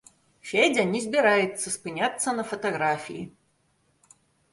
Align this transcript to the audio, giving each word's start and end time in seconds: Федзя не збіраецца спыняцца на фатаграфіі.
Федзя 0.51 0.85
не 0.93 1.01
збіраецца 1.03 1.73
спыняцца 1.75 2.29
на 2.39 2.43
фатаграфіі. 2.53 3.27